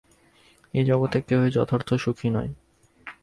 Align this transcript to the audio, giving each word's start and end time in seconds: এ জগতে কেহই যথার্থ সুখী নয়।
এ 0.73 0.81
জগতে 0.83 1.17
কেহই 1.21 1.49
যথার্থ 1.51 1.89
সুখী 1.93 2.29
নয়। 2.29 2.51